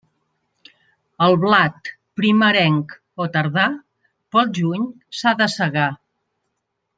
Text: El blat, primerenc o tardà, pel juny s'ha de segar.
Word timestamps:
El 1.25 1.35
blat, 1.43 1.91
primerenc 2.21 2.95
o 3.25 3.29
tardà, 3.37 3.67
pel 4.37 4.51
juny 4.61 4.89
s'ha 5.21 5.35
de 5.43 5.51
segar. 5.59 5.87